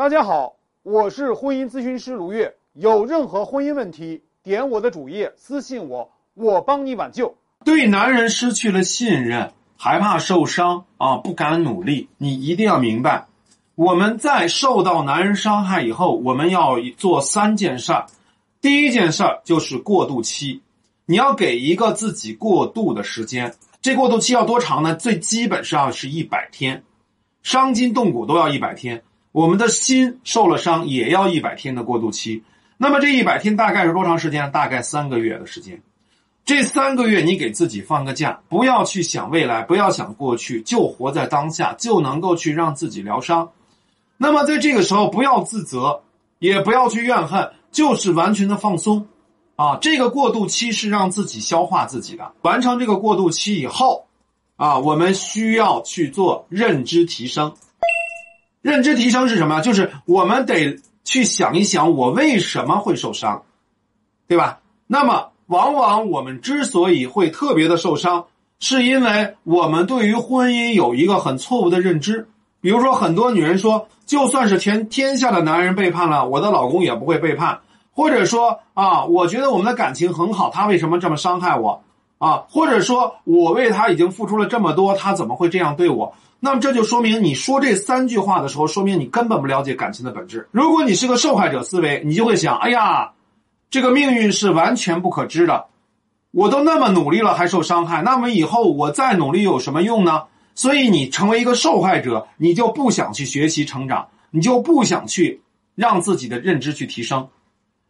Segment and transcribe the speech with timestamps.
[0.00, 2.54] 大家好，我是婚姻咨询师卢月。
[2.72, 7.36] 有任何婚姻问题，点我的主页私信我，我帮你挽救。
[7.66, 12.08] 对男人失去了信任，害怕受伤啊，不敢努力。
[12.16, 13.26] 你一定要明白，
[13.74, 18.06] 我们在受到男人伤害以后，我们要做三件事儿。
[18.62, 20.62] 第一件事儿就是过渡期，
[21.04, 23.54] 你要给一个自己过渡的时间。
[23.82, 24.94] 这过渡期要多长呢？
[24.94, 26.84] 最基本上是一百天，
[27.42, 29.02] 伤筋动骨都要一百天。
[29.32, 32.42] 我们的心受了伤，也要一百天的过渡期。
[32.76, 34.50] 那么这一百天大概是多长时间？
[34.50, 35.82] 大概三个月的时间。
[36.44, 43.50] 这三个月你给自己放个假，不要去想未来，不要想过去，就活在当下，就能够去让自己疗伤。
[44.16, 46.02] 那么在这个时候，不要自责，
[46.40, 49.06] 也不要去怨恨，就是完全的放松。
[49.54, 52.32] 啊，这个过渡期是让自己消化自己的。
[52.40, 54.06] 完成这个过渡期以后，
[54.56, 57.54] 啊，我们需要去做认知提升。
[58.62, 59.60] 认知提升是什么？
[59.60, 63.42] 就是我们得去想一想，我为什么会受伤，
[64.28, 64.60] 对吧？
[64.86, 68.26] 那么，往往我们之所以会特别的受伤，
[68.58, 72.28] 是因为我们对于婚姻有一个很错误的认知。
[72.60, 77.60] 比如说，很多女人说，就算是全天下的男人背叛了，我的老公也不会背叛。
[77.92, 81.82] 或者说啊，我觉得我们的感情很好，他为什么这么伤害我
[82.20, 82.44] 啊？
[82.48, 86.14] 或者说我为他已经付出了这么多，他怎么会这样对我？
[86.38, 90.48] 那么这就说明你说这三句话的时候，说明你根本不了解感情的本质。
[90.52, 93.12] 如果你是个受害者思维，你就会想：哎呀，
[93.70, 95.66] 这个命运是完全不可知的，
[96.30, 100.24] 我都那么努力了还受伤害，那么以后我再努力有什么用呢？
[100.54, 105.40] 所以你成为一个受害者，你就不想去学习成长，你就不想去
[105.74, 107.28] 让自己的认知去提升。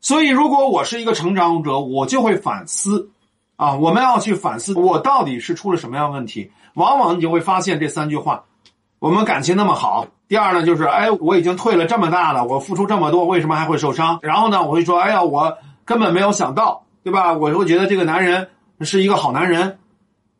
[0.00, 3.10] 所以，如果我是一个成长者，我就会反思，
[3.56, 6.50] 啊，我们要去反思我到底是出了什么样问题。
[6.74, 8.44] 往往你就会发现这三句话：
[8.98, 10.06] 我们感情那么好。
[10.26, 14.18] 第二呢，就是哎，我已经退了这么大了，我付出这么多，为什么还会受伤？
[14.22, 17.34] 然后呢，我会说，哎呀，我根本没有想到，对吧？
[17.34, 18.48] 我会觉得这个男人
[18.80, 19.78] 是一个好男人。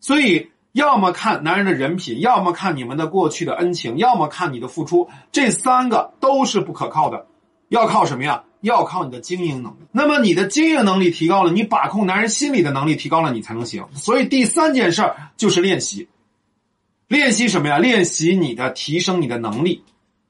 [0.00, 7.26] 所以，要么看男人的人品，要么看你们的过去的恩情，要么看你的付出，这三个都是不可靠的。
[7.72, 8.44] 要靠什么呀？
[8.60, 9.76] 要靠你的经营能力。
[9.92, 13.86] 那么你的经营能力提高了，你把控男人心理的能力提高了，你才能行。
[13.94, 16.06] 所以第三件事儿就是练习。
[17.08, 17.78] 练习什么呀？
[17.78, 19.82] 练习你的提升你的能力。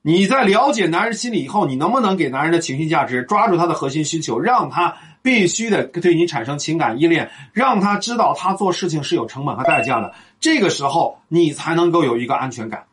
[0.02, 10.14] 你在了解男人心理以后，你能不能给男人的情绪价值，抓住他的核心需求，让他必须得对你产生情感依恋，让他知道他做事情是有成本和代价的。
[10.38, 12.84] 这个时候你才能够有一个安全感，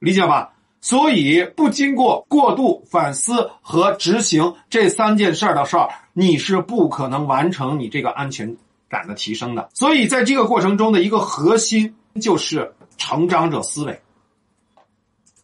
[0.00, 0.53] 理解吧？
[0.84, 8.54] 所以，不经过过度反思和执行这三件事儿的事儿，你是不可能完成你这个安全
[8.86, 9.70] 感的提升的。
[9.72, 13.98] 所以，在这个过程中的一个核心就是成长者思维。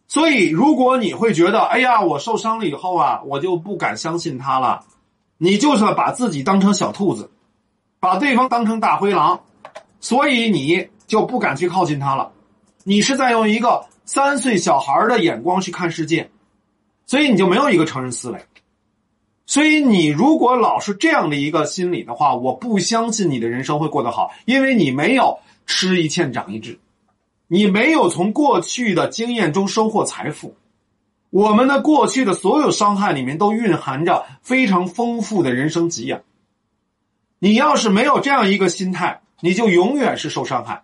[0.07, 4.83] 所以，如果你会觉得，哎呀，我受伤了以后啊，我就不敢相信他了，
[5.39, 7.31] 你就是把自己当成小兔子，
[7.99, 9.41] 把对方当成大灰狼，
[10.01, 12.31] 所以你就不敢去靠近他了。
[12.83, 13.85] 你是在用一个。
[14.05, 16.29] 三岁小孩的眼光去看世界，
[17.05, 18.39] 所以你就没有一个成人思维。
[19.45, 26.79] 所以你如果老是这样的一个心理的话，我不相信你的人生会过得好，因为你没有吃一堑长一智，
[27.47, 30.55] 你没有从过去的经验中收获财富。
[31.29, 36.21] 我们的过去的所有伤害里面都蕴含着非常丰富的人生给养。
[37.39, 40.83] 你要是没有这样一个心态，你就永远是受伤害。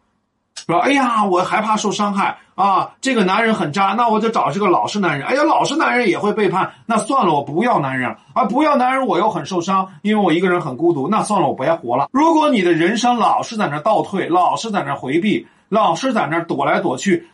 [0.67, 2.91] 说：“哎呀，我害怕受伤害啊！
[2.99, 5.25] 这个男人很渣，那我就找这个老实男人。
[5.25, 8.43] 哎呀，老实男人也会背叛，那算了，我不要男人啊！
[8.43, 11.07] 不要男人，我又很受伤，因为我一个人很孤独。
[11.07, 12.09] 那算了，我不要活了。
[12.11, 17.29] 如果你的人生老是在那倒退，老是在那回避，老是在那躲来躲去，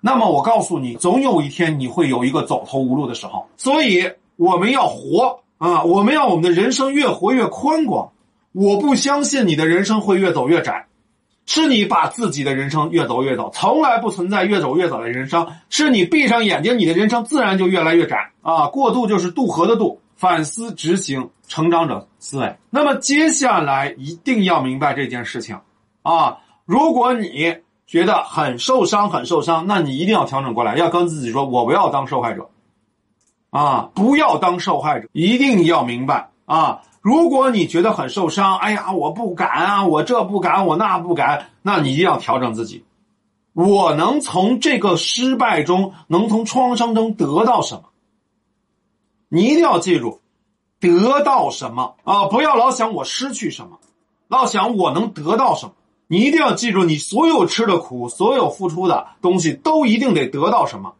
[0.00, 3.46] 那么我告诉你，总有一天你会有一个走投无路的时候。
[3.58, 5.82] 所以我们要活啊！
[5.82, 8.12] 我们要我们的人生越活越宽广。
[8.52, 10.86] 我不相信你的人生会越走越窄。”
[11.52, 15.48] 是你把自己的人生越走越走，从来不存在越走越走的人生。
[15.68, 18.68] 是你闭上眼睛，你的人生自然就越来越窄啊！
[18.68, 22.56] 过渡就是渡河的渡，反思执行成长者思维。
[22.70, 25.58] 那么接下来一定要明白这件事情
[26.02, 26.38] 啊！
[26.66, 32.48] 如果你觉得很受伤，很受伤，那你一定要调整过来，要跟自己说：我不要当受害者
[33.50, 33.90] 啊！
[33.92, 36.82] 不要当受害者，一定要明白啊！
[37.00, 42.84] 如果你觉得很受伤，哎呀，我不敢啊，我这不敢，我那不敢，那你一定要调整自己。
[43.52, 47.84] 我能从这个失败中，能从创伤中得到什么？
[49.28, 50.20] 你一定要记住，
[50.78, 52.26] 得到什么啊？
[52.26, 53.78] 不要老想我失去什么，
[54.28, 55.72] 老想我能得到什么。
[56.06, 60.94] 你一定要记住，你所有吃的苦，所有付出的东西，都一定得得到什么。